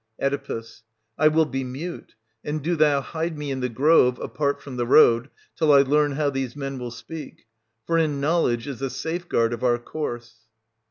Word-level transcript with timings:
Oe. 0.19 0.63
I 1.19 1.27
will 1.27 1.45
be 1.45 1.63
mute,— 1.63 2.15
and 2.43 2.63
do 2.63 2.75
thou 2.75 3.01
hide 3.01 3.37
me 3.37 3.51
in 3.51 3.59
the 3.59 3.69
grove, 3.69 4.17
apart 4.17 4.59
from 4.59 4.75
the 4.75 4.87
road, 4.87 5.29
till 5.55 5.71
I 5.71 5.83
learn 5.83 6.13
how 6.13 6.31
these 6.31 6.55
men 6.55 6.79
will 6.79 6.89
speak; 6.89 7.45
for 7.85 7.99
in 7.99 8.19
knowledge 8.19 8.65
is 8.67 8.79
the 8.79 8.89
safeguard 8.89 9.53
of 9.53 9.63
our 9.63 9.77
course. 9.77 10.47